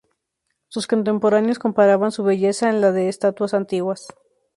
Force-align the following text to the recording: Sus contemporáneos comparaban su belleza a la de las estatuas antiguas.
Sus 0.67 0.87
contemporáneos 0.87 1.59
comparaban 1.59 2.11
su 2.11 2.23
belleza 2.23 2.69
a 2.71 2.73
la 2.73 2.91
de 2.91 3.01
las 3.05 3.09
estatuas 3.09 3.53
antiguas. 3.53 4.07